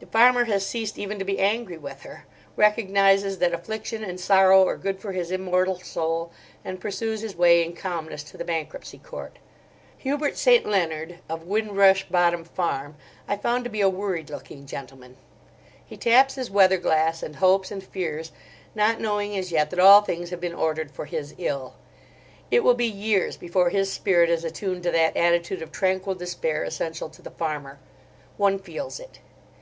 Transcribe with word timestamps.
The 0.00 0.06
farmer 0.06 0.44
has 0.44 0.64
ceased 0.64 0.96
even 0.98 1.18
to 1.18 1.24
be 1.26 1.38
angry 1.40 1.76
with 1.76 2.00
her—recognises 2.00 3.36
that 3.38 3.52
affliction 3.52 4.02
and 4.02 4.18
sorrow 4.18 4.66
are 4.66 4.78
good 4.78 4.98
for 4.98 5.12
his 5.12 5.30
immortal 5.30 5.78
soul, 5.80 6.32
and 6.64 6.80
pursues 6.80 7.20
his 7.20 7.36
way 7.36 7.62
in 7.62 7.74
calmness 7.74 8.22
to 8.24 8.38
the 8.38 8.44
Bankruptcy 8.44 8.96
Court. 8.96 9.38
Hubert 9.98 10.38
St. 10.38 10.64
Leonard, 10.64 11.18
of 11.28 11.42
Windrush 11.42 12.08
Bottom 12.08 12.44
Farm, 12.44 12.96
I 13.26 13.36
found 13.36 13.64
to 13.64 13.70
be 13.70 13.82
a 13.82 13.90
worried 13.90 14.30
looking 14.30 14.64
gentleman. 14.64 15.18
He 15.84 15.98
taps 15.98 16.36
his 16.36 16.50
weather 16.50 16.78
glass, 16.78 17.22
and 17.22 17.36
hopes 17.36 17.70
and 17.70 17.82
fears, 17.84 18.32
not 18.74 19.00
knowing 19.00 19.36
as 19.36 19.52
yet 19.52 19.68
that 19.70 19.80
all 19.80 20.00
things 20.00 20.30
have 20.30 20.40
been 20.40 20.54
ordered 20.54 20.92
for 20.92 21.04
his 21.04 21.34
ill. 21.36 21.74
It 22.50 22.60
will 22.64 22.74
be 22.74 22.86
years 22.86 23.36
before 23.36 23.68
his 23.68 23.92
spirit 23.92 24.30
is 24.30 24.44
attuned 24.44 24.84
to 24.84 24.90
that 24.92 25.14
attitude 25.16 25.60
of 25.60 25.72
tranquil 25.72 26.14
despair 26.14 26.64
essential 26.64 27.10
to 27.10 27.20
the 27.20 27.32
farmer: 27.32 27.78
one 28.38 28.58
feels 28.58 28.98
it. 28.98 29.18